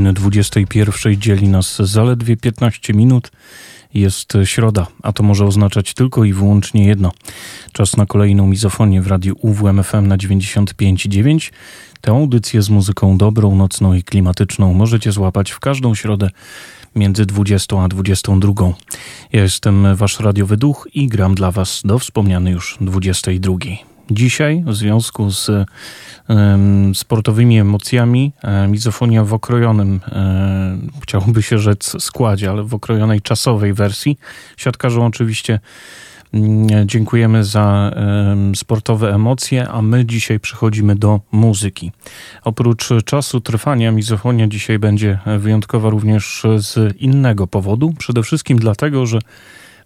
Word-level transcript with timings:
Godziny 0.00 0.12
21 0.12 1.20
dzieli 1.20 1.48
nas 1.48 1.76
zaledwie 1.76 2.36
15 2.36 2.94
minut. 2.94 3.30
Jest 3.94 4.32
środa, 4.44 4.86
a 5.02 5.12
to 5.12 5.22
może 5.22 5.46
oznaczać 5.46 5.94
tylko 5.94 6.24
i 6.24 6.32
wyłącznie 6.32 6.86
jedno. 6.86 7.12
Czas 7.72 7.96
na 7.96 8.06
kolejną 8.06 8.46
mizofonię 8.46 9.02
w 9.02 9.06
radiu 9.06 9.36
UWMFM 9.40 10.06
na 10.06 10.16
95,9. 10.16 11.52
Tę 12.00 12.12
audycję 12.12 12.62
z 12.62 12.70
muzyką 12.70 13.18
dobrą, 13.18 13.56
nocną 13.56 13.94
i 13.94 14.02
klimatyczną 14.02 14.74
możecie 14.74 15.12
złapać 15.12 15.50
w 15.50 15.60
każdą 15.60 15.94
środę 15.94 16.30
między 16.96 17.26
20 17.26 17.82
a 17.82 17.88
22. 17.88 18.52
Ja 19.32 19.42
jestem 19.42 19.96
wasz 19.96 20.20
radiowy 20.20 20.56
duch 20.56 20.88
i 20.94 21.08
gram 21.08 21.34
dla 21.34 21.50
was 21.50 21.82
do 21.84 21.98
wspomnianej 21.98 22.52
już 22.52 22.78
22. 22.80 23.54
Dzisiaj 24.10 24.62
w 24.66 24.74
związku 24.74 25.30
z 25.30 25.50
sportowymi 26.94 27.58
emocjami. 27.58 28.32
E, 28.42 28.68
mizofonia 28.68 29.24
w 29.24 29.34
okrojonym, 29.34 30.00
e, 30.12 30.78
chciałoby 31.02 31.42
się 31.42 31.58
rzec 31.58 32.02
składzie, 32.02 32.50
ale 32.50 32.62
w 32.62 32.74
okrojonej 32.74 33.20
czasowej 33.20 33.74
wersji. 33.74 34.18
Siatkarzom 34.56 35.02
oczywiście 35.02 35.60
mm, 36.34 36.88
dziękujemy 36.88 37.44
za 37.44 37.90
sportowe 38.54 39.14
emocje, 39.14 39.68
a 39.68 39.82
my 39.82 40.04
dzisiaj 40.04 40.40
przechodzimy 40.40 40.96
do 40.96 41.20
muzyki. 41.32 41.92
Oprócz 42.44 42.88
czasu 43.04 43.40
trwania 43.40 43.92
mizofonia 43.92 44.46
dzisiaj 44.46 44.78
będzie 44.78 45.18
wyjątkowa 45.38 45.90
również 45.90 46.46
z 46.56 46.96
innego 46.96 47.46
powodu. 47.46 47.94
Przede 47.98 48.22
wszystkim 48.22 48.58
dlatego, 48.58 49.06
że 49.06 49.18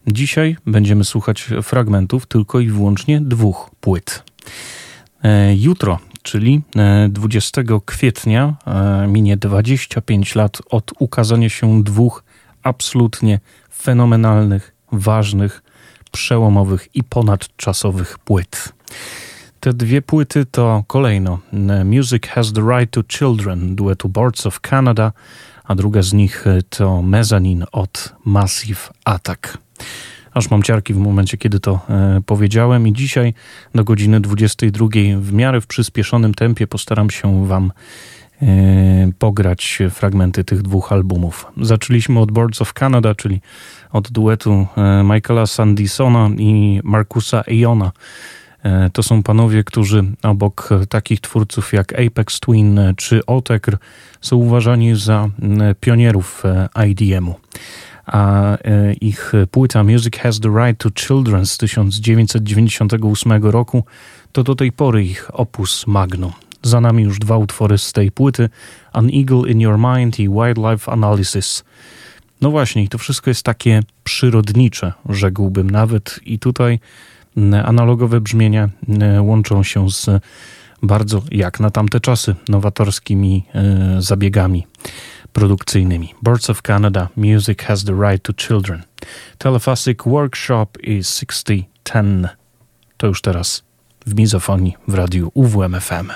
dzisiaj 0.06 0.56
będziemy 0.66 1.04
słuchać 1.04 1.48
fragmentów 1.62 2.26
tylko 2.26 2.60
i 2.60 2.68
wyłącznie 2.68 3.20
dwóch 3.20 3.70
płyt. 3.80 4.22
E, 5.22 5.56
jutro 5.56 5.98
czyli 6.24 6.62
20 7.08 7.60
e, 7.60 7.64
kwietnia 7.84 8.54
e, 8.66 9.06
minie 9.06 9.36
25 9.36 10.34
lat 10.34 10.62
od 10.70 10.92
ukazania 10.98 11.48
się 11.48 11.82
dwóch 11.82 12.24
absolutnie 12.62 13.40
fenomenalnych, 13.76 14.74
ważnych, 14.92 15.62
przełomowych 16.12 16.88
i 16.94 17.04
ponadczasowych 17.04 18.18
płyt. 18.18 18.72
Te 19.60 19.72
dwie 19.72 20.02
płyty 20.02 20.46
to 20.46 20.84
kolejno 20.86 21.38
Music 21.84 22.26
Has 22.26 22.52
the 22.52 22.60
Right 22.60 22.90
to 22.90 23.02
Children 23.08 23.76
duetu 23.76 24.08
Boards 24.08 24.46
of 24.46 24.60
Canada, 24.60 25.12
a 25.64 25.74
druga 25.74 26.02
z 26.02 26.12
nich 26.12 26.44
to 26.68 27.02
Mezzanine 27.02 27.66
od 27.72 28.14
Massive 28.24 28.90
Attack 29.04 29.63
aż 30.34 30.50
mam 30.50 30.62
ciarki 30.62 30.94
w 30.94 30.98
momencie, 30.98 31.36
kiedy 31.36 31.60
to 31.60 31.80
e, 31.88 32.20
powiedziałem. 32.26 32.88
I 32.88 32.92
dzisiaj 32.92 33.34
do 33.74 33.84
godziny 33.84 34.20
22 34.20 34.86
w 35.18 35.32
miarę 35.32 35.60
w 35.60 35.66
przyspieszonym 35.66 36.34
tempie 36.34 36.66
postaram 36.66 37.10
się 37.10 37.46
Wam 37.46 37.72
e, 38.42 38.46
pograć 39.18 39.78
fragmenty 39.90 40.44
tych 40.44 40.62
dwóch 40.62 40.92
albumów. 40.92 41.46
Zaczęliśmy 41.60 42.20
od 42.20 42.32
Boards 42.32 42.62
of 42.62 42.72
Canada, 42.72 43.14
czyli 43.14 43.40
od 43.92 44.10
duetu 44.10 44.66
e, 44.76 45.02
Michaela 45.04 45.46
Sandisona 45.46 46.30
i 46.38 46.80
Markusa 46.84 47.42
Eona. 47.42 47.92
E, 48.62 48.90
to 48.90 49.02
są 49.02 49.22
panowie, 49.22 49.64
którzy 49.64 50.04
obok 50.22 50.68
takich 50.88 51.20
twórców 51.20 51.72
jak 51.72 52.00
Apex 52.00 52.40
Twin 52.40 52.80
czy 52.96 53.26
Otekr 53.26 53.76
są 54.20 54.36
uważani 54.36 54.96
za 54.96 55.28
pionierów 55.80 56.42
e, 56.44 56.68
IDM-u 56.88 57.34
a 58.06 58.56
e, 58.56 58.92
ich 59.00 59.32
płyta 59.50 59.84
Music 59.84 60.16
Has 60.18 60.40
the 60.40 60.48
Right 60.48 60.78
to 60.78 60.90
Children 60.90 61.46
z 61.46 61.58
1998 61.58 63.42
roku 63.42 63.84
to 64.32 64.42
do 64.42 64.54
tej 64.54 64.72
pory 64.72 65.04
ich 65.04 65.30
opus 65.32 65.86
magnum. 65.86 66.32
Za 66.62 66.80
nami 66.80 67.02
już 67.02 67.18
dwa 67.18 67.36
utwory 67.36 67.78
z 67.78 67.92
tej 67.92 68.10
płyty: 68.10 68.48
An 68.92 69.10
Eagle 69.10 69.50
in 69.50 69.60
Your 69.60 69.78
Mind 69.78 70.20
i 70.20 70.28
Wildlife 70.28 70.92
Analysis. 70.92 71.64
No 72.40 72.50
właśnie, 72.50 72.88
to 72.88 72.98
wszystko 72.98 73.30
jest 73.30 73.42
takie 73.42 73.80
przyrodnicze, 74.04 74.92
rzekłbym 75.08 75.70
nawet, 75.70 76.20
i 76.24 76.38
tutaj 76.38 76.80
analogowe 77.64 78.20
brzmienia 78.20 78.68
łączą 79.20 79.62
się 79.62 79.90
z 79.90 80.10
bardzo, 80.82 81.22
jak 81.30 81.60
na 81.60 81.70
tamte 81.70 82.00
czasy, 82.00 82.34
nowatorskimi 82.48 83.44
e, 83.54 84.02
zabiegami 84.02 84.66
produkcyjnymi. 85.34 86.14
Birds 86.22 86.50
of 86.50 86.62
Canada, 86.62 87.08
Music 87.16 87.62
Has 87.62 87.84
the 87.84 87.92
Right 87.92 88.22
to 88.22 88.32
Children. 88.32 88.82
Telephasic 89.38 90.06
Workshop 90.06 90.66
i 90.82 91.04
6010. 91.04 92.28
To 92.96 93.06
już 93.06 93.20
teraz 93.20 93.62
w 94.06 94.14
mizofonii 94.14 94.76
w 94.88 94.94
radiu 94.94 95.30
UWMFM. 95.34 96.10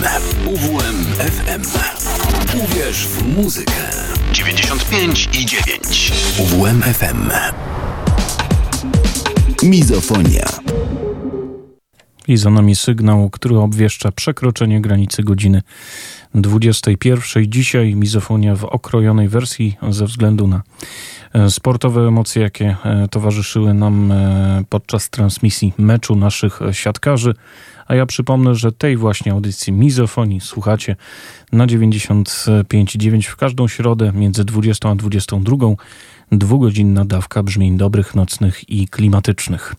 UWMFM. 0.00 0.46
UWMFM. 0.46 1.62
Uwierz 2.64 3.06
w 3.06 3.36
muzykę. 3.36 3.72
95 4.32 5.28
i 5.40 5.46
9. 5.46 6.12
UWMFM. 6.38 7.30
Mizofonia. 9.62 10.46
I 12.28 12.36
za 12.36 12.50
nami 12.50 12.76
sygnał, 12.76 13.30
który 13.30 13.58
obwieszcza 13.58 14.12
przekroczenie 14.12 14.80
granicy 14.80 15.22
godziny 15.22 15.62
21. 16.34 17.44
Dzisiaj 17.46 17.94
mizofonia 17.94 18.56
w 18.56 18.64
okrojonej 18.64 19.28
wersji 19.28 19.76
ze 19.90 20.06
względu 20.06 20.46
na 20.46 20.62
e, 21.32 21.50
sportowe 21.50 22.00
emocje, 22.00 22.42
jakie 22.42 22.76
e, 22.84 23.08
towarzyszyły 23.08 23.74
nam 23.74 24.12
e, 24.12 24.62
podczas 24.68 25.10
transmisji 25.10 25.72
meczu 25.78 26.16
naszych 26.16 26.60
siatkarzy. 26.72 27.34
A 27.90 27.94
ja 27.94 28.06
przypomnę, 28.06 28.54
że 28.54 28.72
tej 28.72 28.96
właśnie 28.96 29.32
audycji 29.32 29.72
mizofonii 29.72 30.40
słuchacie 30.40 30.96
na 31.52 31.66
95,9 31.66 33.22
w 33.22 33.36
każdą 33.36 33.68
środę 33.68 34.12
między 34.14 34.44
20 34.44 34.88
a 34.88 34.94
22 34.94 35.56
dwugodzinna 36.32 37.04
dawka 37.04 37.42
brzmień 37.42 37.76
dobrych, 37.76 38.14
nocnych 38.14 38.70
i 38.70 38.88
klimatycznych. 38.88 39.74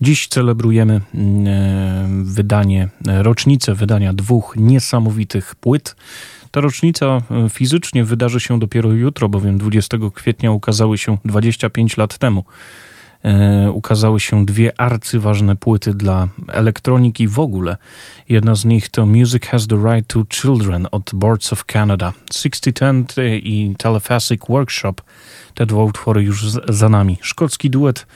Dziś 0.00 0.28
celebrujemy 0.28 1.00
mm, 1.14 1.46
e, 1.46 2.24
wydanie, 2.24 2.88
rocznicę 3.06 3.74
wydania 3.74 4.12
dwóch 4.12 4.54
niesamowitych 4.56 5.54
płyt. 5.54 5.96
Ta 6.50 6.60
rocznica 6.60 7.06
e, 7.06 7.50
fizycznie 7.50 8.04
wydarzy 8.04 8.40
się 8.40 8.58
dopiero 8.58 8.92
jutro, 8.92 9.28
bowiem 9.28 9.58
20 9.58 9.98
kwietnia 10.14 10.52
ukazały 10.52 10.98
się 10.98 11.18
25 11.24 11.96
lat 11.96 12.18
temu. 12.18 12.44
E, 13.24 13.70
ukazały 13.70 14.20
się 14.20 14.46
dwie 14.46 14.80
arcyważne 14.80 15.56
płyty 15.56 15.94
dla 15.94 16.28
elektroniki 16.48 17.28
w 17.28 17.38
ogóle. 17.38 17.76
Jedna 18.28 18.54
z 18.54 18.64
nich 18.64 18.88
to 18.88 19.06
Music 19.06 19.46
Has 19.46 19.66
the 19.66 19.76
Right 19.76 20.06
to 20.06 20.24
Children 20.32 20.86
od 20.90 21.10
Boards 21.14 21.52
of 21.52 21.64
Canada, 21.64 22.12
6010 22.32 23.14
i 23.42 23.74
Telephasic 23.78 24.40
Workshop– 24.48 24.94
te 25.54 25.66
dwa 25.66 25.82
utwory 25.82 26.22
już 26.22 26.50
za 26.68 26.88
nami. 26.88 27.18
Szkocki 27.20 27.70
duet 27.70 28.06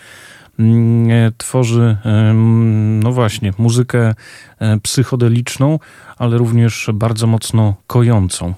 mm, 0.59 1.11
e, 1.11 1.33
tworzy, 1.37 1.97
no 3.03 3.13
właśnie, 3.13 3.53
muzykę 3.59 4.15
e, 4.59 4.81
psychodeliczną, 4.81 5.79
ale 6.17 6.39
również 6.39 6.91
bardzo 6.95 7.27
mocno 7.27 7.75
kojącą 7.87 8.49
e, 8.49 8.55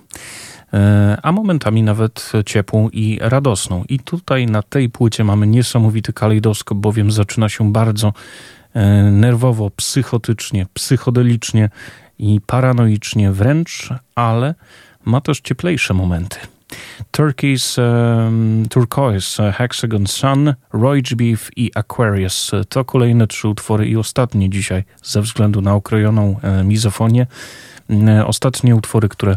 a 1.22 1.32
momentami 1.32 1.82
nawet 1.82 2.32
ciepłą 2.46 2.88
i 2.88 3.18
radosną. 3.20 3.84
I 3.88 3.98
tutaj 3.98 4.46
na 4.46 4.62
tej 4.62 4.90
płycie 4.90 5.24
mamy 5.24 5.46
niesamowity 5.46 6.12
kalejdoskop, 6.12 6.78
bowiem 6.78 7.10
zaczyna 7.10 7.48
się 7.48 7.72
bardzo 7.72 8.12
nerwowo, 9.12 9.70
psychotycznie, 9.70 10.66
psychodelicznie 10.74 11.70
i 12.18 12.40
paranoicznie 12.46 13.32
wręcz, 13.32 13.88
ale 14.14 14.54
ma 15.04 15.20
też 15.20 15.40
cieplejsze 15.40 15.94
momenty. 15.94 16.38
Turkey's 17.12 17.78
um, 17.78 18.66
Turquoise, 18.70 19.52
Hexagon 19.52 20.06
Sun, 20.06 20.54
Roach 20.72 21.14
Beef 21.16 21.50
i 21.56 21.70
Aquarius. 21.74 22.50
To 22.68 22.84
kolejne 22.84 23.26
trzy 23.26 23.48
utwory 23.48 23.86
i 23.86 23.96
ostatnie 23.96 24.50
dzisiaj 24.50 24.84
ze 25.02 25.22
względu 25.22 25.60
na 25.60 25.74
okrojoną 25.74 26.36
e, 26.42 26.64
mizofonię. 26.64 27.26
E, 27.90 28.26
ostatnie 28.26 28.76
utwory, 28.76 29.08
które 29.08 29.36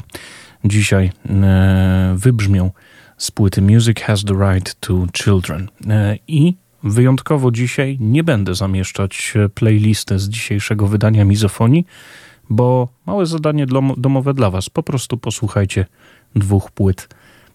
dzisiaj 0.66 1.12
e, 1.30 2.14
wybrzmią 2.18 2.72
z 3.18 3.32
płyty 3.32 3.62
Music 3.62 4.00
Has 4.00 4.24
the 4.24 4.34
Right 4.34 4.80
to 4.80 5.08
Children. 5.24 5.70
E, 5.90 6.18
I 6.28 6.56
wyjątkowo 6.84 7.52
dzisiaj 7.52 7.98
nie 8.02 8.24
będę 8.24 8.56
zamieszczać 8.56 9.34
playlisty 9.54 10.20
z 10.20 10.30
dzisiejszego 10.30 10.88
wydania 10.88 11.26
mizofonii, 11.26 11.86
bo 12.50 12.88
małe 13.06 13.26
zadanie 13.26 13.66
domowe 13.98 14.34
dla 14.34 14.50
Was. 14.50 14.70
Po 14.70 14.84
prostu 14.84 15.18
posłuchajcie 15.18 15.86
dwóch 16.36 16.72
płyt 16.72 17.08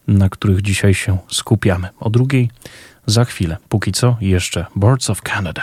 na 0.08 0.28
których 0.28 0.62
dzisiaj 0.62 0.94
się 0.94 1.18
skupiamy. 1.28 1.88
O 2.00 2.10
drugiej 2.10 2.50
za 3.06 3.24
chwilę. 3.24 3.56
Póki 3.68 3.92
co 3.92 4.16
jeszcze 4.20 4.66
Boards 4.76 5.10
of 5.10 5.22
Canada. 5.22 5.62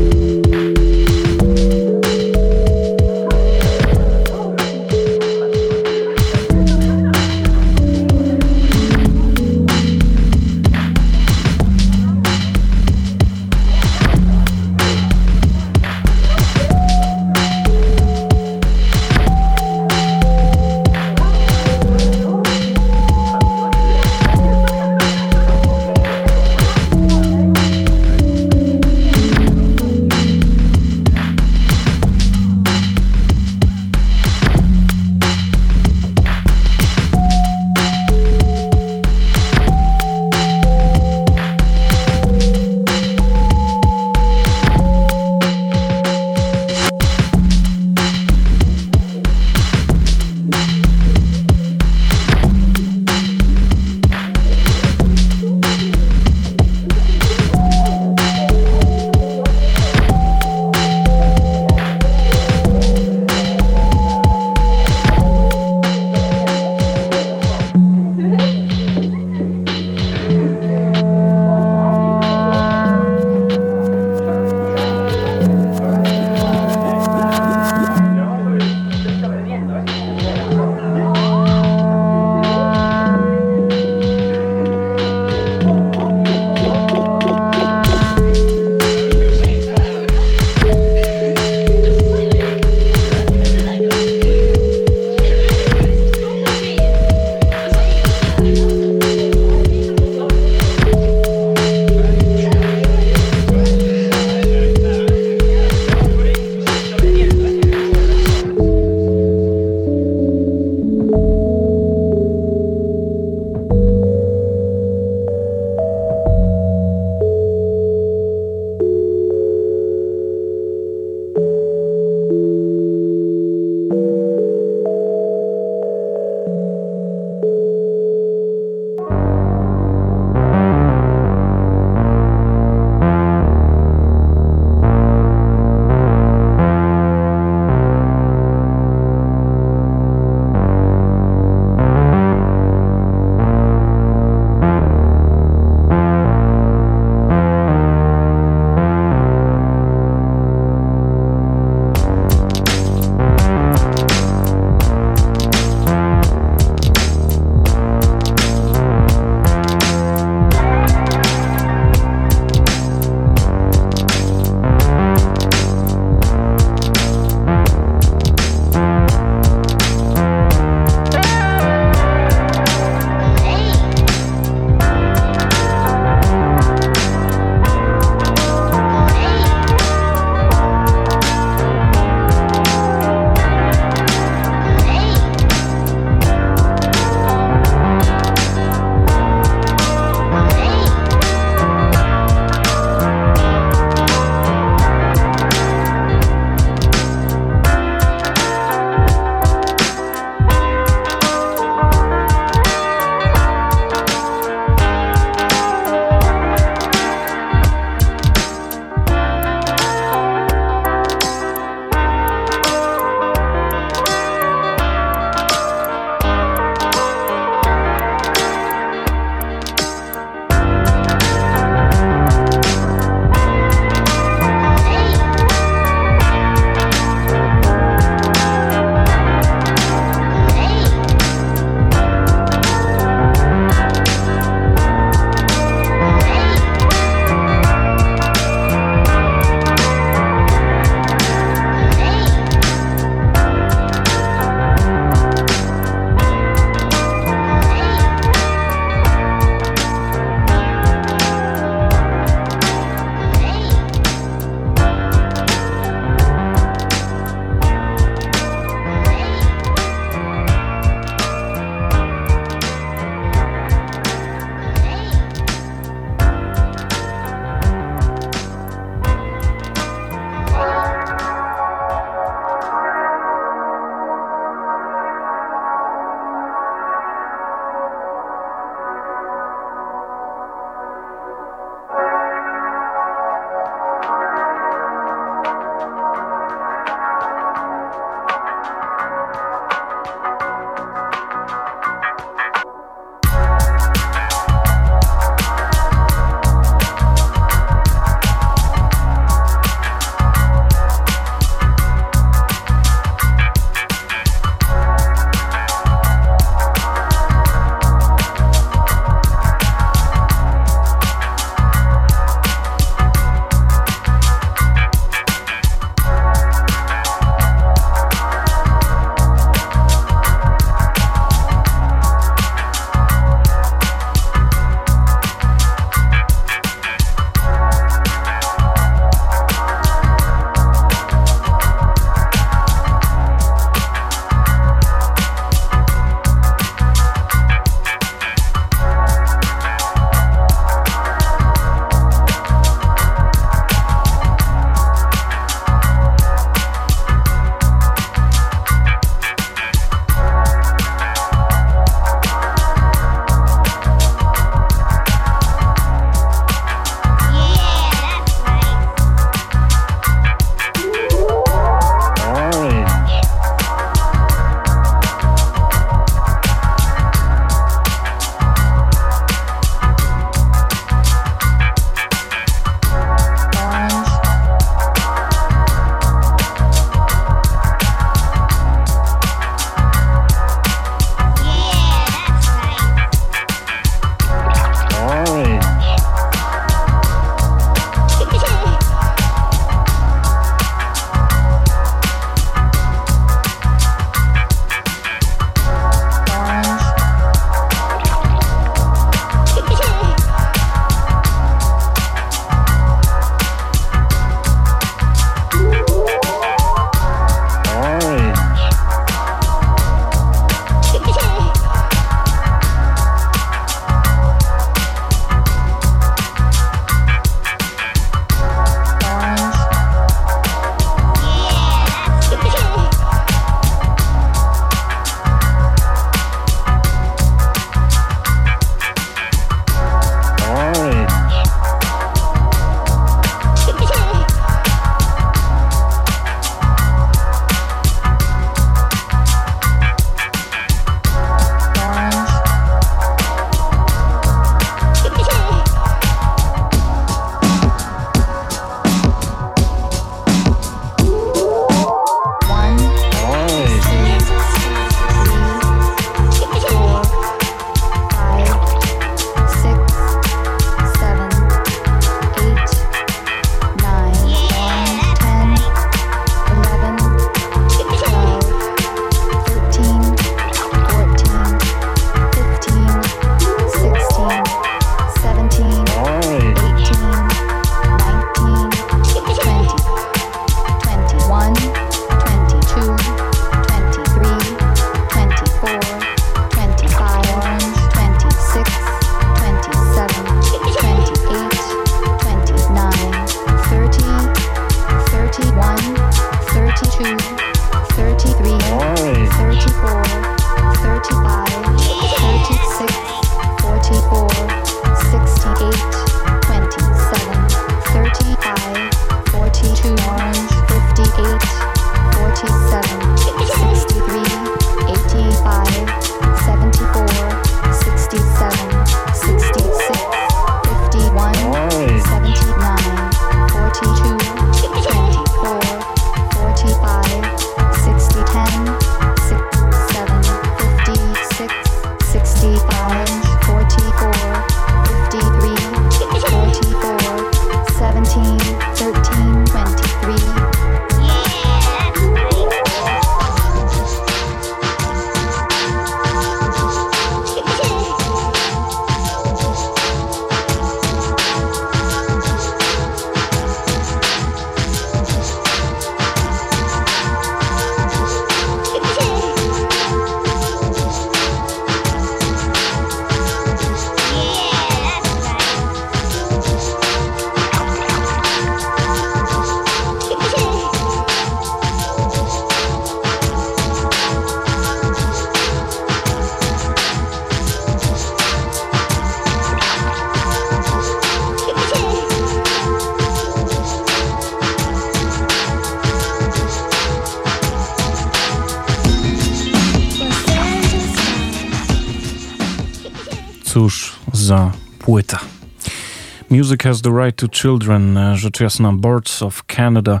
Music 596.52 596.64
Has 596.64 596.82
the 596.82 596.92
Right 596.92 597.16
to 597.16 597.28
Children, 597.28 597.96
e, 597.96 598.16
rzecz 598.16 598.40
jasna 598.40 598.72
Birds 598.72 599.22
of 599.22 599.42
Canada, 599.46 600.00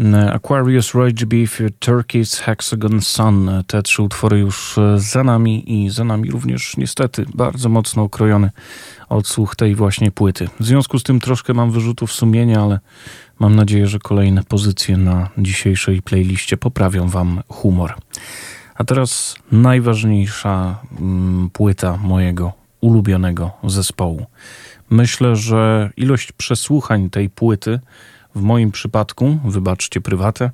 e, 0.00 0.32
Aquarius, 0.32 0.94
Rage 0.94 1.26
Beef, 1.26 1.60
Turkeys, 1.78 2.38
Hexagon 2.38 3.00
Sun. 3.00 3.48
E, 3.48 3.64
te 3.64 3.82
trzy 3.82 4.02
utwory 4.02 4.38
już 4.38 4.76
za 4.96 5.24
nami 5.24 5.84
i 5.84 5.90
za 5.90 6.04
nami 6.04 6.30
również 6.30 6.76
niestety 6.76 7.26
bardzo 7.34 7.68
mocno 7.68 8.02
okrojony 8.02 8.50
odsłuch 9.08 9.56
tej 9.56 9.74
właśnie 9.74 10.10
płyty. 10.10 10.48
W 10.60 10.66
związku 10.66 10.98
z 10.98 11.02
tym 11.02 11.20
troszkę 11.20 11.54
mam 11.54 11.70
wyrzutów 11.70 12.12
sumienia, 12.12 12.62
ale 12.62 12.80
mam 13.38 13.56
nadzieję, 13.56 13.86
że 13.86 13.98
kolejne 13.98 14.42
pozycje 14.44 14.96
na 14.96 15.28
dzisiejszej 15.38 16.02
playliście 16.02 16.56
poprawią 16.56 17.08
wam 17.08 17.42
humor. 17.48 17.94
A 18.74 18.84
teraz 18.84 19.36
najważniejsza 19.50 20.78
mm, 21.00 21.50
płyta 21.50 21.96
mojego 21.96 22.62
ulubionego 22.80 23.50
zespołu. 23.64 24.26
Myślę, 24.92 25.36
że 25.36 25.90
ilość 25.96 26.32
przesłuchań 26.32 27.10
tej 27.10 27.30
płyty 27.30 27.80
w 28.34 28.42
moim 28.42 28.70
przypadku, 28.70 29.38
wybaczcie 29.44 30.00
prywatę, 30.00 30.50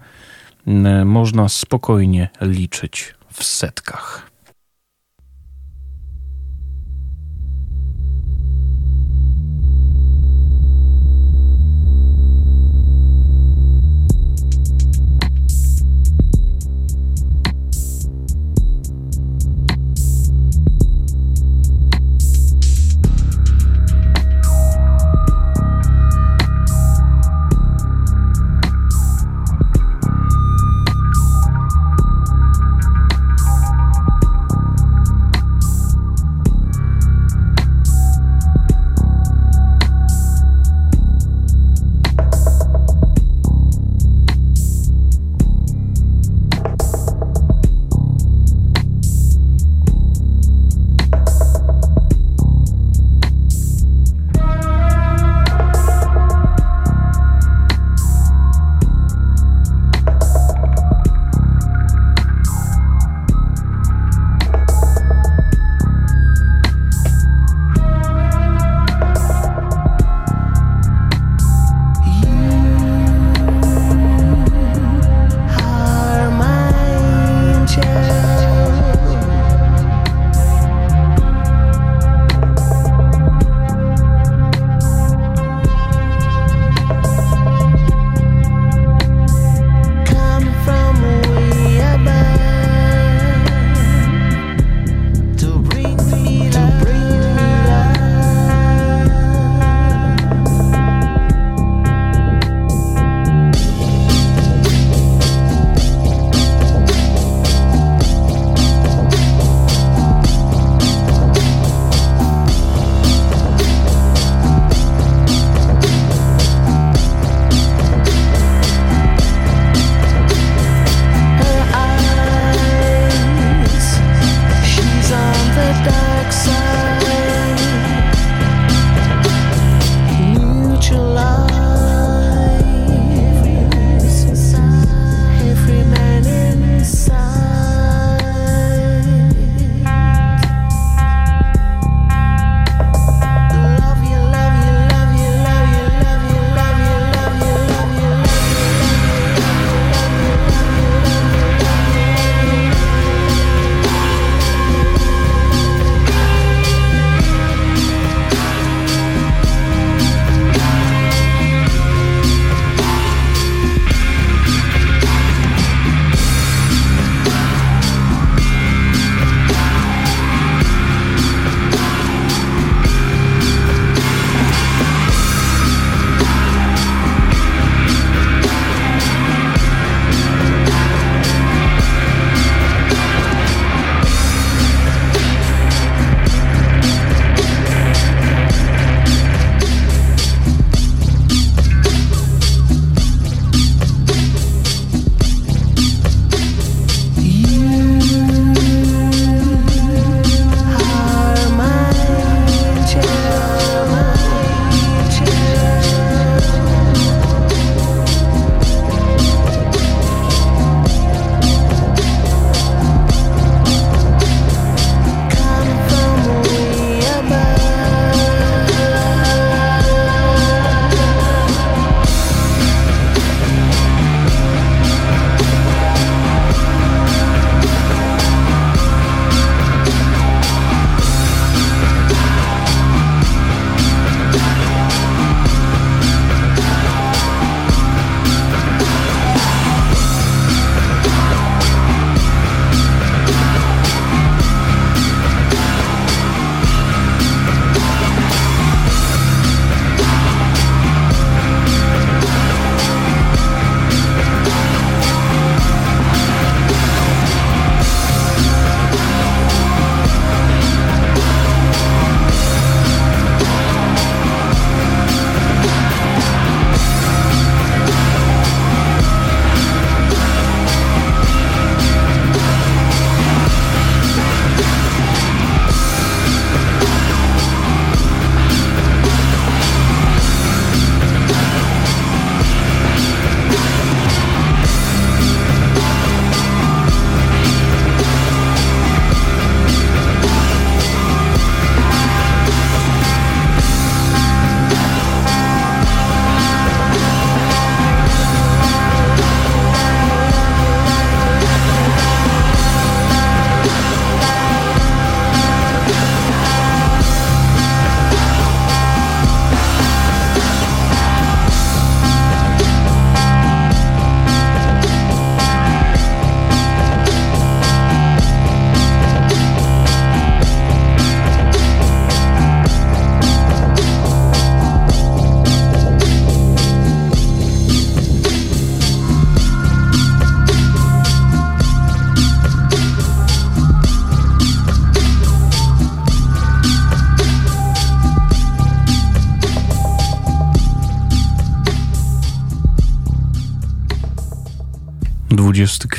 można 1.04 1.48
spokojnie 1.48 2.28
liczyć 2.40 3.14
w 3.32 3.44
setkach. 3.44 4.27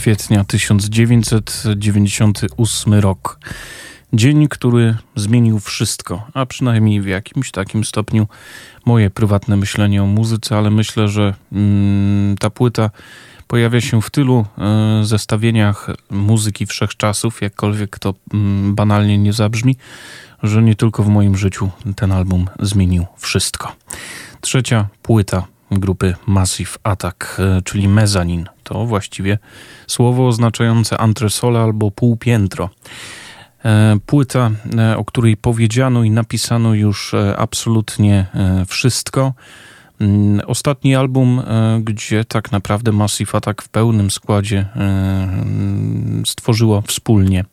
Kwietnia 0.09 0.43
1998 0.43 2.93
rok. 2.93 3.39
Dzień, 4.13 4.47
który 4.47 4.97
zmienił 5.15 5.59
wszystko, 5.59 6.27
a 6.33 6.45
przynajmniej 6.45 7.01
w 7.01 7.07
jakimś 7.07 7.51
takim 7.51 7.83
stopniu 7.83 8.27
moje 8.85 9.09
prywatne 9.09 9.57
myślenie 9.57 10.03
o 10.03 10.05
muzyce, 10.05 10.57
ale 10.57 10.69
myślę, 10.69 11.07
że 11.07 11.33
mm, 11.51 12.37
ta 12.37 12.49
płyta 12.49 12.89
pojawia 13.47 13.81
się 13.81 14.01
w 14.01 14.09
tylu 14.09 14.45
y, 15.01 15.05
zestawieniach 15.05 15.87
muzyki 16.09 16.65
wszechczasów, 16.65 17.41
jakkolwiek 17.41 17.99
to 17.99 18.13
mm, 18.33 18.75
banalnie 18.75 19.17
nie 19.17 19.33
zabrzmi, 19.33 19.75
że 20.43 20.63
nie 20.63 20.75
tylko 20.75 21.03
w 21.03 21.07
moim 21.07 21.37
życiu 21.37 21.69
ten 21.95 22.11
album 22.11 22.47
zmienił 22.59 23.05
wszystko. 23.17 23.75
Trzecia 24.41 24.87
płyta 25.01 25.47
grupy 25.71 26.15
Massive 26.27 26.71
Attack, 26.83 27.37
e, 27.39 27.61
czyli 27.61 27.87
mezanin. 27.87 28.45
To 28.63 28.85
właściwie 28.85 29.37
słowo 29.87 30.27
oznaczające 30.27 30.97
antresole 30.97 31.59
albo 31.59 31.91
półpiętro. 31.91 32.69
E, 33.65 33.97
płyta, 34.05 34.51
e, 34.77 34.97
o 34.97 35.05
której 35.05 35.37
powiedziano 35.37 36.03
i 36.03 36.11
napisano 36.11 36.73
już 36.73 37.15
absolutnie 37.37 38.25
wszystko. 38.67 39.33
Mm, 40.01 40.41
ostatni 40.47 40.95
album, 40.95 41.41
gdzie 41.81 42.25
tak 42.25 42.51
naprawdę 42.51 42.91
Massive 42.91 43.35
Attack 43.35 43.61
w 43.61 43.69
pełnym 43.69 44.11
składzie 44.11 44.65
stworzyło 46.25 46.81
wspólnie 46.81 47.45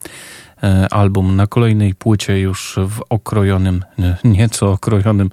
album. 0.91 1.37
Na 1.37 1.47
kolejnej 1.47 1.95
płycie 1.95 2.41
już 2.41 2.79
w 2.89 3.01
okrojonym, 3.09 3.85
nieco 4.25 4.73
okrojonym 4.73 5.31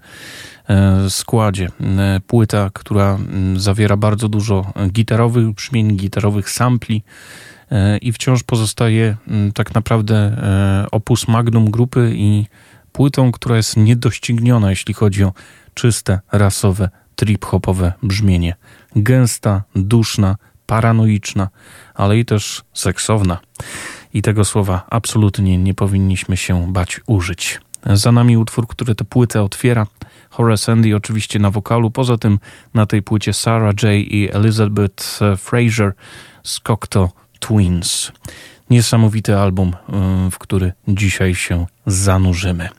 E, 0.69 1.09
składzie. 1.09 1.69
E, 1.97 2.19
płyta, 2.27 2.69
która 2.73 3.17
zawiera 3.55 3.97
bardzo 3.97 4.29
dużo 4.29 4.73
gitarowych 4.87 5.51
brzmień, 5.51 5.95
gitarowych 5.95 6.49
sampli 6.49 7.03
e, 7.71 7.97
i 7.97 8.11
wciąż 8.11 8.43
pozostaje 8.43 9.15
tak 9.53 9.73
naprawdę 9.73 10.37
opus 10.91 11.27
magnum 11.27 11.71
grupy 11.71 12.11
i 12.15 12.45
płytą, 12.91 13.31
która 13.31 13.57
jest 13.57 13.77
niedościgniona, 13.77 14.69
jeśli 14.69 14.93
chodzi 14.93 15.23
o 15.23 15.33
czyste, 15.73 16.19
rasowe, 16.31 16.89
trip-hopowe 17.15 17.91
brzmienie. 18.03 18.55
Gęsta, 18.95 19.63
duszna, 19.75 20.35
paranoiczna, 20.65 21.49
ale 21.93 22.17
i 22.17 22.25
też 22.25 22.63
seksowna. 22.73 23.39
I 24.13 24.21
tego 24.21 24.45
słowa 24.45 24.85
absolutnie 24.89 25.57
nie 25.57 25.73
powinniśmy 25.73 26.37
się 26.37 26.73
bać 26.73 27.01
użyć. 27.07 27.59
Za 27.85 28.11
nami 28.11 28.37
utwór, 28.37 28.67
który 28.67 28.95
tę 28.95 29.05
płytę 29.05 29.43
otwiera. 29.43 29.87
Horace 30.29 30.71
Andy 30.71 30.95
oczywiście 30.95 31.39
na 31.39 31.51
wokalu. 31.51 31.91
Poza 31.91 32.17
tym 32.17 32.39
na 32.73 32.85
tej 32.85 33.01
płycie 33.01 33.33
Sarah 33.33 33.83
J. 33.83 33.91
i 33.93 34.29
Elizabeth 34.33 35.21
e, 35.21 35.37
Fraser 35.37 35.93
z 36.43 36.59
Cocteau 36.59 37.09
Twins. 37.39 38.11
Niesamowity 38.69 39.37
album, 39.37 39.73
e, 39.73 40.29
w 40.31 40.39
który 40.39 40.71
dzisiaj 40.87 41.35
się 41.35 41.65
zanurzymy. 41.85 42.69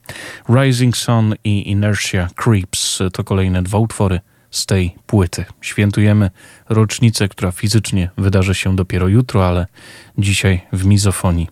Rising 0.49 0.97
Sun 0.97 1.35
i 1.45 1.71
Inertia 1.71 2.29
Creeps 2.37 3.03
to 3.13 3.25
kolejne 3.25 3.63
dwa 3.63 3.79
utwory 3.79 4.21
z 4.55 4.67
tej 4.67 4.95
płyty. 5.07 5.45
Świętujemy 5.61 6.31
rocznicę, 6.69 7.29
która 7.29 7.53
fizycznie 7.53 8.11
wydarzy 8.19 8.55
się 8.55 8.77
dopiero 8.77 9.09
jutro, 9.09 9.49
ale 9.49 9.67
dzisiaj 10.19 10.61
w 10.73 10.85
mizofonii 10.85 11.49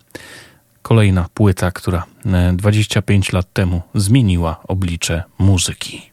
Kolejna 0.83 1.25
płyta, 1.33 1.71
która 1.71 2.05
25 2.53 3.29
e, 3.29 3.37
lat 3.37 3.53
temu 3.53 3.81
zmieniła 3.95 4.61
oblicze 4.67 5.23
muzyki. 5.37 6.12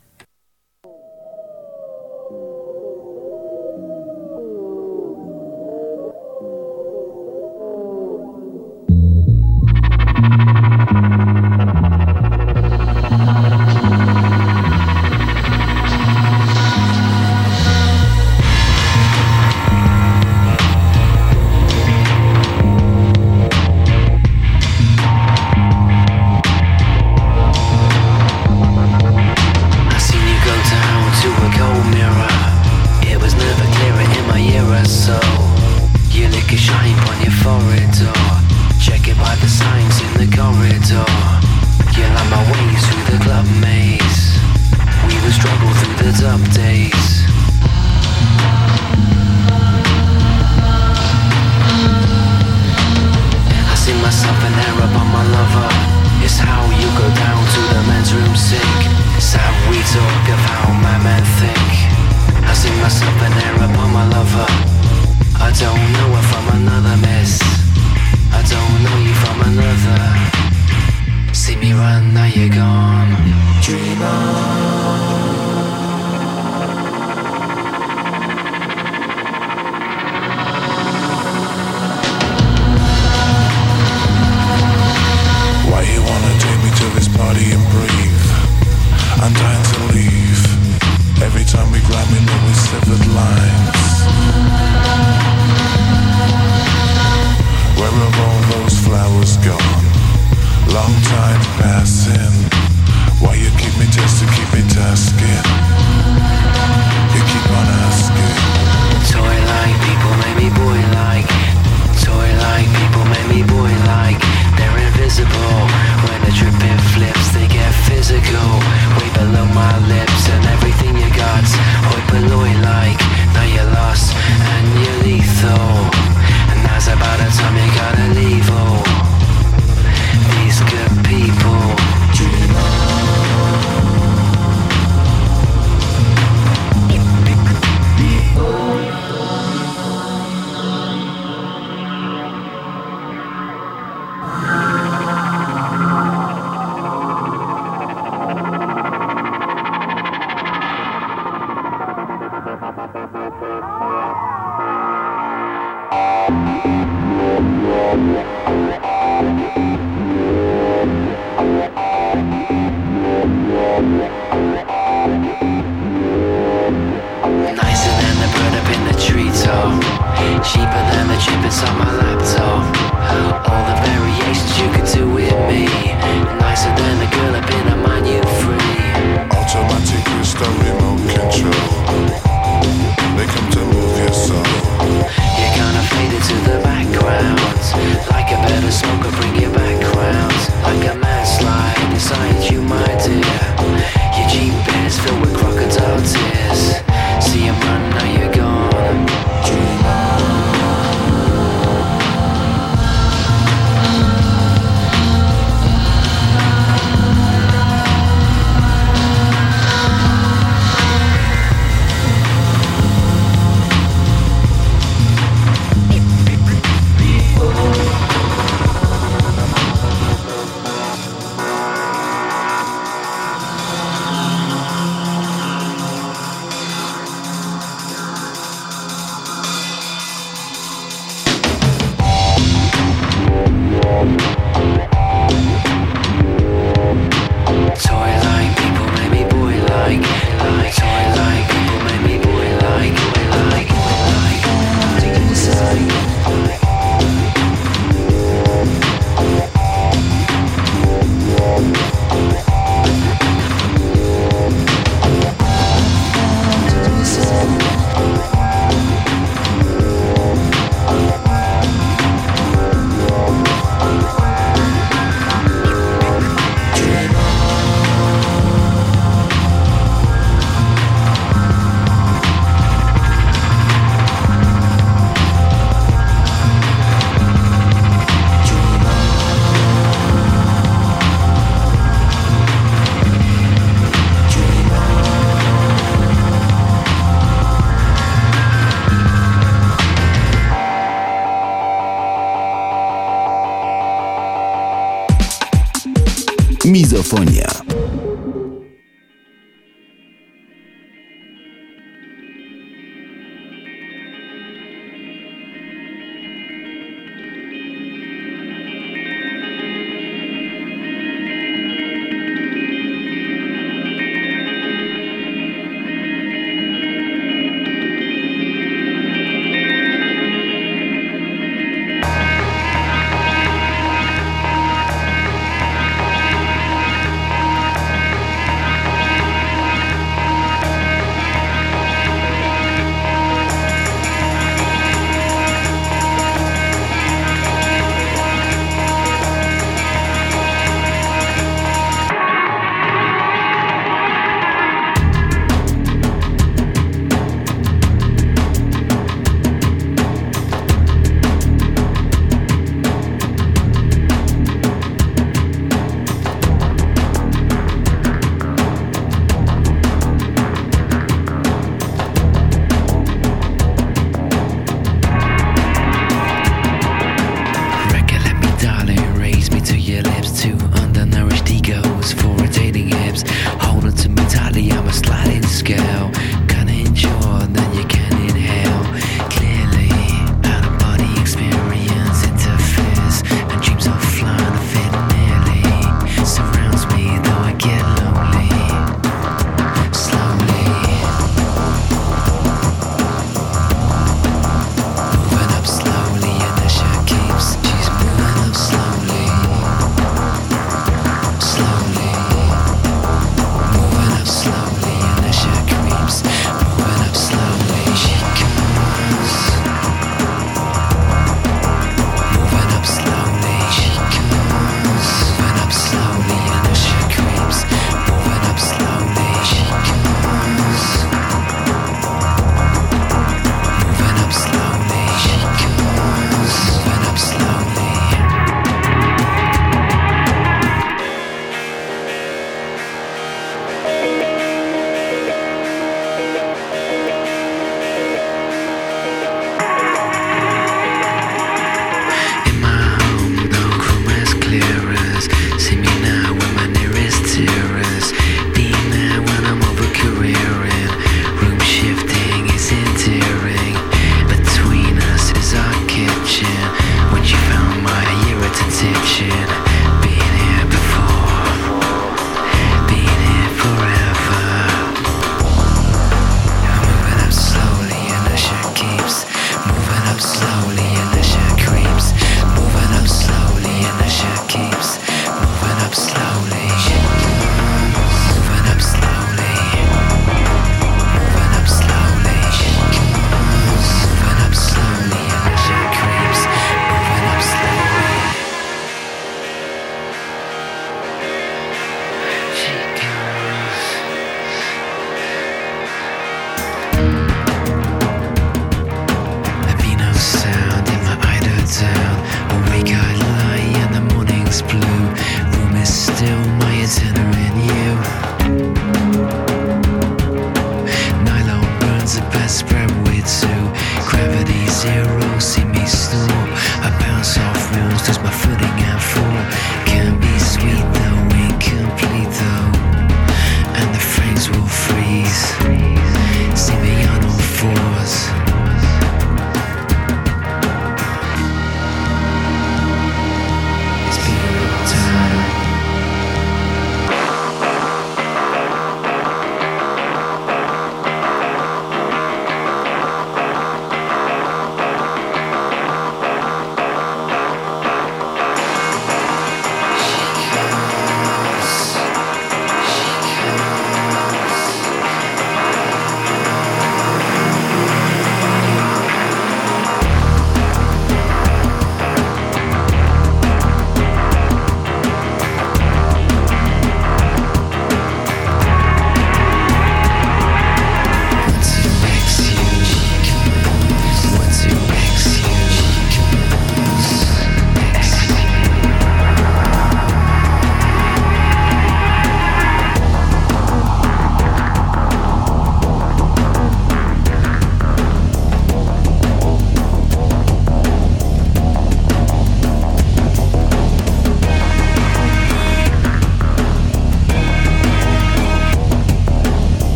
Mizofonia. 297.10 297.49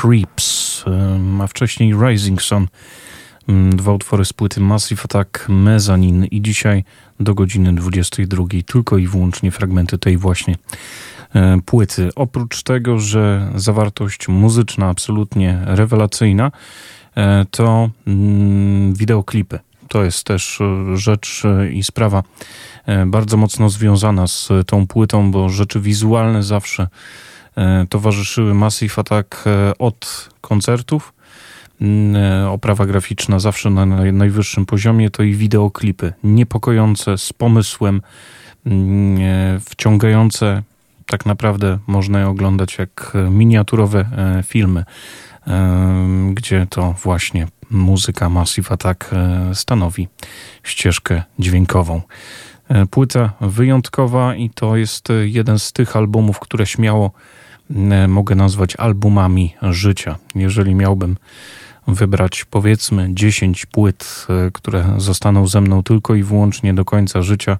Creeps, 0.00 0.84
a 1.40 1.46
wcześniej 1.46 1.94
Rising 2.00 2.42
Sun. 2.42 2.68
Dwa 3.70 3.92
utwory 3.92 4.24
z 4.24 4.32
płyty 4.32 4.60
Massive 4.60 5.02
Attack, 5.04 5.48
Mezzanine 5.48 6.26
i 6.26 6.42
dzisiaj 6.42 6.84
do 7.20 7.34
godziny 7.34 7.74
22 7.74 8.44
tylko 8.66 8.98
i 8.98 9.06
wyłącznie 9.06 9.50
fragmenty 9.50 9.98
tej 9.98 10.16
właśnie 10.16 10.56
e, 11.34 11.58
płyty. 11.66 12.10
Oprócz 12.16 12.62
tego, 12.62 12.98
że 12.98 13.52
zawartość 13.54 14.28
muzyczna 14.28 14.88
absolutnie 14.88 15.58
rewelacyjna, 15.64 16.50
e, 17.16 17.46
to 17.50 17.90
mm, 18.06 18.94
wideoklipy. 18.94 19.58
To 19.88 20.04
jest 20.04 20.24
też 20.24 20.60
e, 20.60 20.96
rzecz 20.96 21.42
i 21.72 21.84
sprawa 21.84 22.22
bardzo 23.06 23.36
mocno 23.36 23.68
związana 23.68 24.26
z 24.26 24.48
tą 24.66 24.86
płytą, 24.86 25.30
bo 25.30 25.48
rzeczy 25.48 25.80
wizualne 25.80 26.42
zawsze 26.42 26.88
towarzyszyły 27.88 28.54
Massive 28.54 28.98
Attack 28.98 29.44
od 29.78 30.30
koncertów 30.40 31.12
Mm, 31.80 32.16
e, 32.16 32.50
oprawa 32.50 32.86
graficzna 32.86 33.38
zawsze 33.38 33.70
na 33.70 33.86
najwyższym 34.12 34.66
poziomie, 34.66 35.10
to 35.10 35.22
i 35.22 35.34
wideoklipy 35.34 36.12
niepokojące, 36.24 37.18
z 37.18 37.32
pomysłem, 37.32 38.02
mm, 38.66 39.18
e, 39.20 39.60
wciągające. 39.60 40.62
Tak 41.06 41.26
naprawdę 41.26 41.78
można 41.86 42.20
je 42.20 42.28
oglądać 42.28 42.78
jak 42.78 43.12
miniaturowe 43.30 43.98
e, 44.00 44.42
filmy, 44.42 44.84
gdzie 46.34 46.66
to 46.70 46.94
właśnie 47.02 47.46
muzyka 47.70 48.28
Massive 48.28 48.72
Attack 48.72 49.10
stanowi 49.54 50.08
ścieżkę 50.62 51.22
dźwiękową. 51.38 52.02
Płyta 52.90 53.32
wyjątkowa 53.40 54.34
i 54.34 54.50
to 54.50 54.76
jest 54.76 55.08
jeden 55.24 55.58
z 55.58 55.72
tych 55.72 55.96
albumów, 55.96 56.38
które 56.38 56.66
śmiało 56.66 57.10
mogę 58.08 58.34
nazwać 58.34 58.76
albumami 58.76 59.54
życia. 59.62 60.18
Jeżeli 60.34 60.74
miałbym 60.74 61.16
wybrać 61.86 62.44
powiedzmy 62.44 63.08
10 63.14 63.66
płyt, 63.66 64.26
e, 64.28 64.50
które 64.50 64.94
zostaną 64.96 65.46
ze 65.46 65.60
mną 65.60 65.82
tylko 65.82 66.14
i 66.14 66.22
wyłącznie 66.22 66.74
do 66.74 66.84
końca 66.84 67.22
życia, 67.22 67.58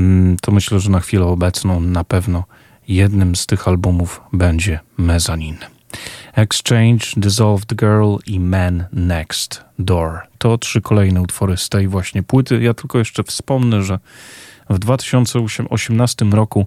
mm, 0.00 0.36
to 0.42 0.52
myślę, 0.52 0.80
że 0.80 0.90
na 0.90 1.00
chwilę 1.00 1.24
obecną 1.24 1.80
na 1.80 2.04
pewno 2.04 2.44
jednym 2.88 3.36
z 3.36 3.46
tych 3.46 3.68
albumów 3.68 4.20
będzie 4.32 4.80
Mezzanine. 4.98 5.58
Exchange, 6.32 7.06
Dissolved 7.16 7.74
Girl 7.74 8.16
i 8.26 8.40
Man 8.40 8.84
Next 8.92 9.64
Door. 9.78 10.20
To 10.38 10.58
trzy 10.58 10.80
kolejne 10.80 11.22
utwory 11.22 11.56
z 11.56 11.68
tej 11.68 11.88
właśnie 11.88 12.22
płyty. 12.22 12.62
Ja 12.62 12.74
tylko 12.74 12.98
jeszcze 12.98 13.22
wspomnę, 13.22 13.82
że 13.82 13.98
w 14.70 14.78
2018 14.78 16.24
roku 16.32 16.66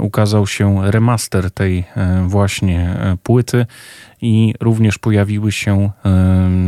ukazał 0.00 0.46
się 0.46 0.90
remaster 0.90 1.50
tej 1.50 1.84
e, 1.96 2.24
właśnie 2.28 2.80
e, 2.80 3.16
płyty 3.22 3.66
i 4.22 4.54
również 4.60 4.98
pojawiły 4.98 5.52
się 5.52 5.90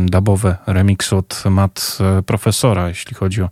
dubowe 0.05 0.57
remix 0.67 1.13
od 1.13 1.43
Matt 1.49 1.97
e, 2.01 2.23
Profesora, 2.23 2.89
jeśli 2.89 3.15
chodzi 3.15 3.41
o 3.41 3.49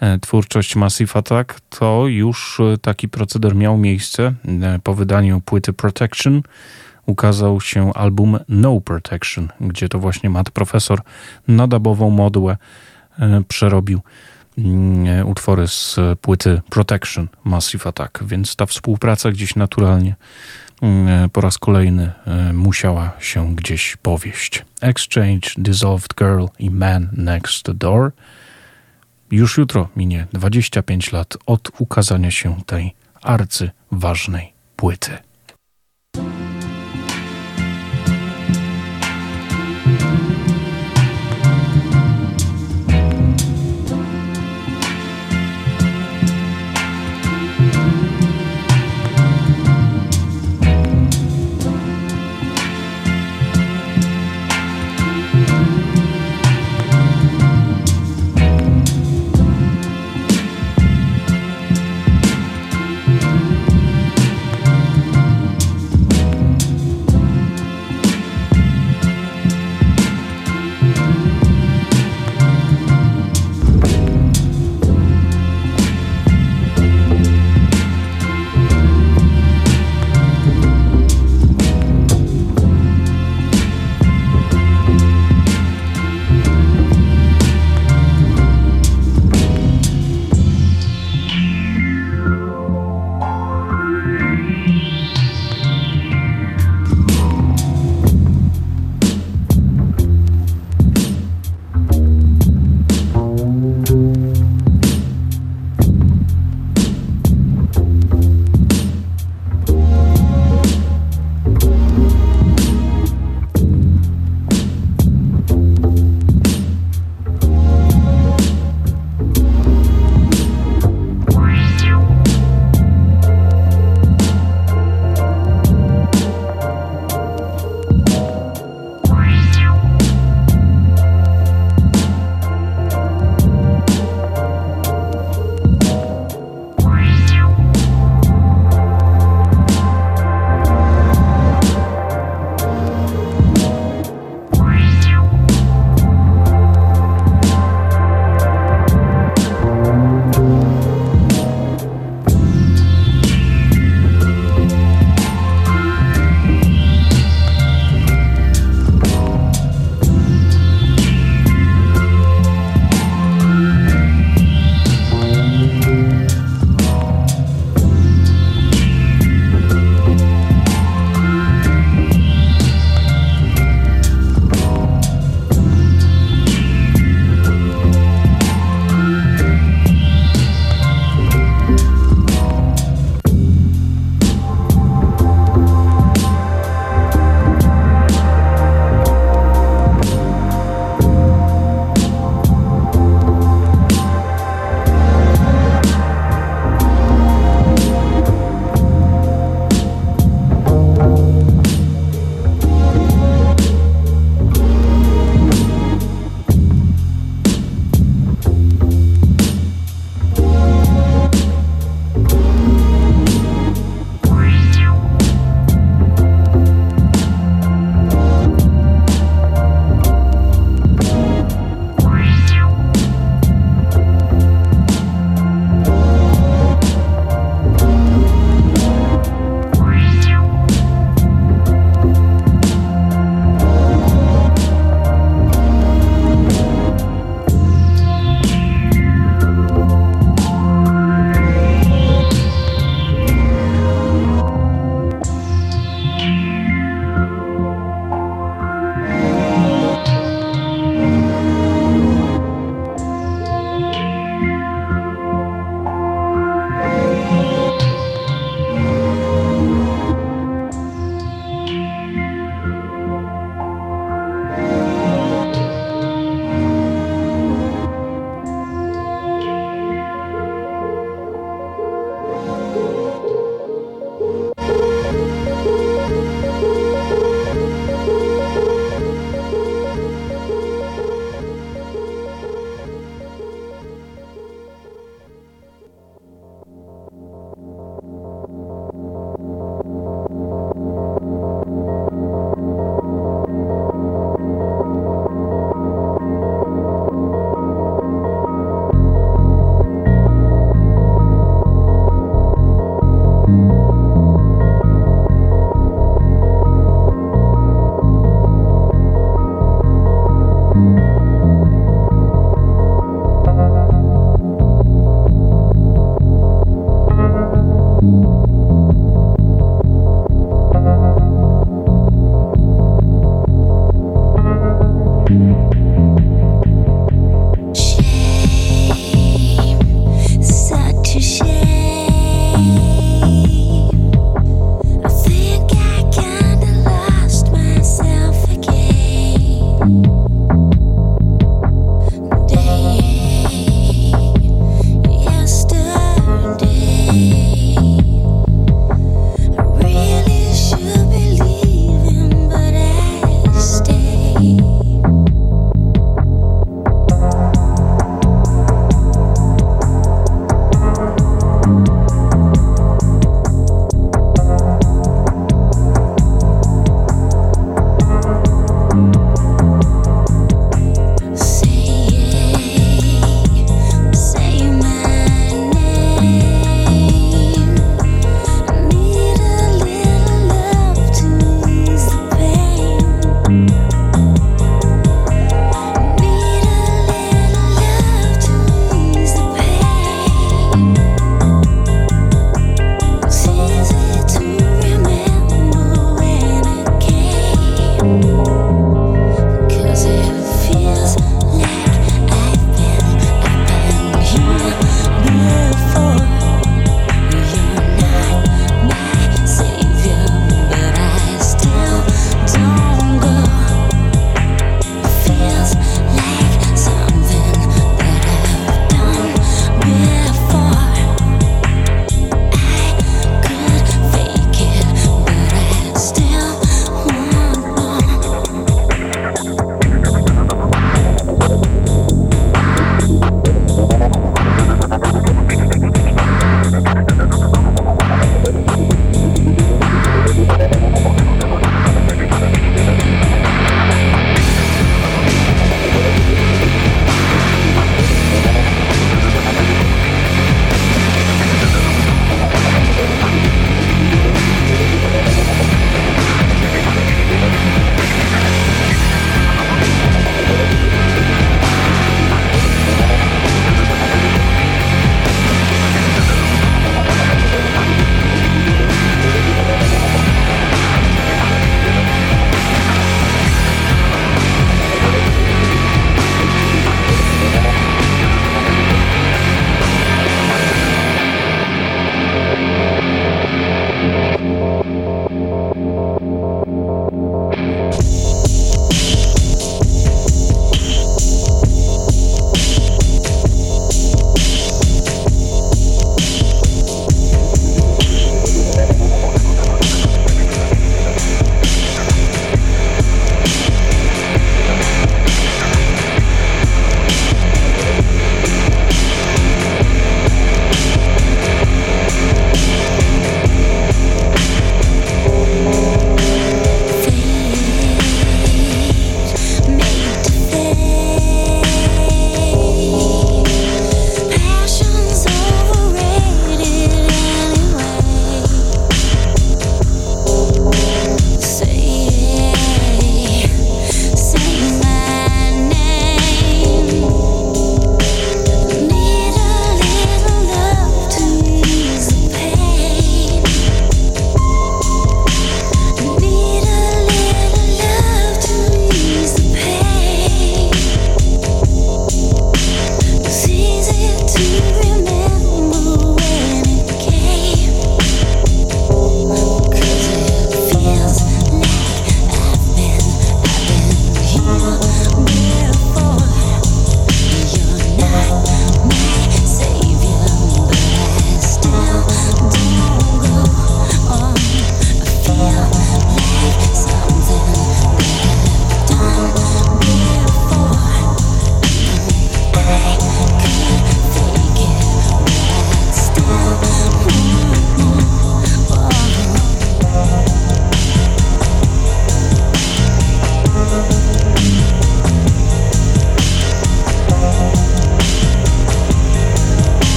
e, 0.00 0.18
twórczość 0.18 0.76
Massive 0.76 1.16
Attack, 1.16 1.60
to 1.60 2.06
już 2.06 2.60
e, 2.60 2.78
taki 2.78 3.08
proceder 3.08 3.54
miał 3.54 3.78
miejsce. 3.78 4.32
Po 4.82 4.94
wydaniu 4.94 5.40
płyty 5.40 5.72
Protection 5.72 6.42
ukazał 7.06 7.60
się 7.60 7.92
album 7.94 8.38
No 8.48 8.80
Protection, 8.80 9.48
gdzie 9.60 9.88
to 9.88 9.98
właśnie 9.98 10.30
Matt 10.30 10.50
Profesor 10.50 11.00
na 11.48 11.66
dubową 11.66 12.10
modułę 12.10 12.56
przerobił 13.48 14.00
mm, 14.00 14.12
utwory 15.24 15.68
z 15.68 15.96
płyty 16.20 16.60
Protection 16.70 17.28
Massive 17.44 17.86
Attack, 17.86 18.24
więc 18.24 18.56
ta 18.56 18.66
współpraca 18.66 19.30
gdzieś 19.30 19.56
naturalnie 19.56 20.16
Mm, 20.82 21.30
po 21.30 21.40
raz 21.40 21.58
kolejny 21.58 22.12
e, 22.26 22.52
musiała 22.52 23.12
się 23.18 23.54
gdzieś 23.54 23.96
powieść. 23.96 24.64
Exchange, 24.80 25.50
Dissolved 25.58 26.14
Girl 26.18 26.46
i 26.58 26.70
Man 26.70 27.08
Next 27.12 27.70
Door. 27.70 28.12
Już 29.30 29.58
jutro 29.58 29.88
minie 29.96 30.26
25 30.32 31.12
lat 31.12 31.36
od 31.46 31.70
ukazania 31.78 32.30
się 32.30 32.56
tej 32.66 32.94
arcyważnej 33.22 34.52
płyty. 34.76 35.25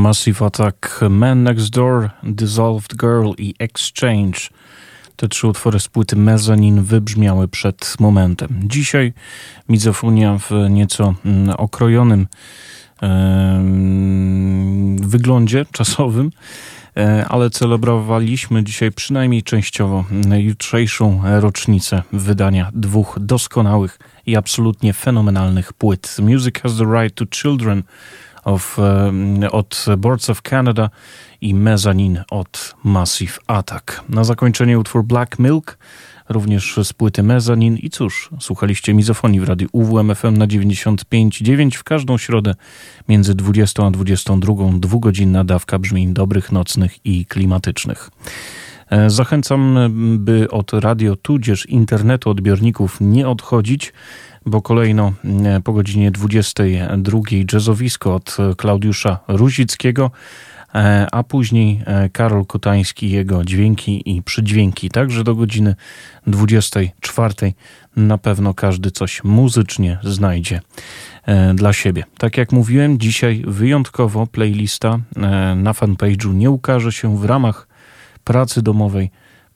Massive 0.00 0.46
Attack, 0.46 1.00
Man 1.10 1.42
Next 1.42 1.70
Door, 1.70 2.10
Dissolved 2.22 2.96
Girl 2.96 3.32
i 3.38 3.54
Exchange. 3.58 4.38
Te 5.16 5.28
trzy 5.28 5.46
utwory 5.46 5.80
z 5.80 5.88
płyty 5.88 6.16
Mezanin 6.16 6.82
wybrzmiały 6.82 7.48
przed 7.48 7.96
momentem. 8.00 8.48
Dzisiaj 8.64 9.12
mizofonia 9.68 10.38
w 10.38 10.50
nieco 10.70 11.14
mm, 11.24 11.50
okrojonym 11.50 12.26
wyglądzie 15.00 15.66
czasowym, 15.72 16.30
e, 16.96 17.24
ale 17.28 17.50
celebrowaliśmy 17.50 18.64
dzisiaj 18.64 18.92
przynajmniej 18.92 19.42
częściowo 19.42 20.04
jutrzejszą 20.38 21.22
rocznicę 21.40 22.02
wydania 22.12 22.70
dwóch 22.74 23.18
doskonałych 23.20 23.98
i 24.26 24.36
absolutnie 24.36 24.92
fenomenalnych 24.92 25.72
płyt. 25.72 26.16
Music 26.22 26.54
Has 26.62 26.76
the 26.76 26.84
Right 26.84 27.14
to 27.14 27.24
Children 27.36 27.82
of, 28.44 28.78
od 29.50 29.86
Boards 29.98 30.30
of 30.30 30.42
Canada 30.42 30.90
i 31.40 31.54
Mezzanine 31.54 32.24
od 32.30 32.74
Massive 32.84 33.38
Attack. 33.46 34.04
Na 34.08 34.24
zakończenie 34.24 34.78
utwór 34.78 35.04
Black 35.04 35.38
Milk, 35.38 35.78
również 36.30 36.78
z 36.82 36.92
płyty 36.92 37.22
Mezzanine. 37.22 37.78
I 37.78 37.90
cóż, 37.90 38.30
słuchaliście 38.40 38.94
mizofonii 38.94 39.40
w 39.40 39.44
radiu 39.44 39.68
UWMFM 39.72 40.36
na 40.36 40.46
95,9 40.46 41.76
w 41.76 41.84
każdą 41.84 42.18
środę 42.18 42.54
między 43.08 43.34
20 43.34 43.86
a 43.86 43.90
22. 43.90 44.54
Dwugodzinna 44.78 45.44
dawka 45.44 45.78
brzmień 45.78 46.12
dobrych, 46.14 46.52
nocnych 46.52 47.06
i 47.06 47.26
klimatycznych. 47.26 48.10
E, 48.90 49.10
zachęcam, 49.10 49.78
by 50.18 50.50
od 50.50 50.72
radio 50.72 51.16
tudzież 51.16 51.66
internetu 51.66 52.30
odbiorników 52.30 52.96
nie 53.00 53.28
odchodzić 53.28 53.92
bo 54.46 54.62
kolejno 54.62 55.12
e, 55.44 55.60
po 55.60 55.72
godzinie 55.72 56.10
22 56.10 57.18
jazzowisko 57.52 58.14
od 58.14 58.36
Klaudiusza 58.56 59.18
Ruzickiego, 59.28 60.10
e, 60.74 61.06
a 61.12 61.22
później 61.22 61.82
Karol 62.12 62.46
Kutański, 62.46 63.10
jego 63.10 63.44
dźwięki 63.44 64.16
i 64.16 64.22
przydźwięki. 64.22 64.90
Także 64.90 65.24
do 65.24 65.34
godziny 65.34 65.74
24 66.26 67.34
na 67.96 68.18
pewno 68.18 68.54
każdy 68.54 68.90
coś 68.90 69.24
muzycznie 69.24 69.98
znajdzie 70.02 70.60
dla 71.54 71.72
siebie. 71.72 72.04
Tak 72.18 72.36
jak 72.36 72.52
mówiłem, 72.52 72.98
dzisiaj 72.98 73.44
wyjątkowo 73.46 74.26
playlista 74.26 74.98
na 75.56 75.72
fanpage'u 75.72 76.34
nie 76.34 76.50
ukaże 76.50 76.92
się 76.92 77.18
w 77.18 77.24
ramach 77.24 77.69
pracy 78.24 78.62
domowej 78.62 79.10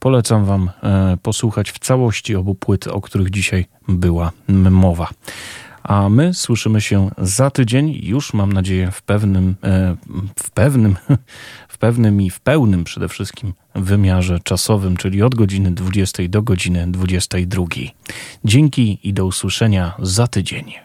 Polecam 0.04 0.44
Wam 0.44 0.70
e, 0.82 1.16
posłuchać 1.22 1.72
w 1.72 1.78
całości 1.78 2.36
obu 2.36 2.54
płyt, 2.54 2.86
o 2.86 3.00
których 3.00 3.30
dzisiaj 3.30 3.66
była 3.88 4.32
mowa. 4.48 5.08
A 5.82 6.08
my 6.08 6.34
słyszymy 6.34 6.80
się 6.80 7.10
za 7.18 7.50
tydzień, 7.50 8.00
już 8.02 8.34
mam 8.34 8.52
nadzieję 8.52 8.90
w 8.90 9.02
pewnym, 9.02 9.54
e, 9.62 9.96
w 10.42 10.50
pewnym, 10.50 10.96
w 11.68 11.78
pewnym 11.78 12.22
i 12.22 12.30
w 12.30 12.40
pełnym 12.40 12.84
przede 12.84 13.08
wszystkim 13.08 13.54
wymiarze 13.74 14.40
czasowym, 14.40 14.96
czyli 14.96 15.22
od 15.22 15.34
godziny 15.34 15.72
20 15.72 16.22
do 16.28 16.42
godziny 16.42 16.86
22. 16.86 17.64
Dzięki 18.44 18.98
i 19.02 19.12
do 19.12 19.26
usłyszenia 19.26 19.94
za 19.98 20.26
tydzień. 20.26 20.83